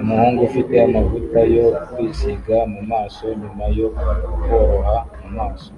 [0.00, 3.88] Umuhungu ufite amavuta yo kwisiga mu maso nyuma yo
[4.46, 5.70] koroha mu maso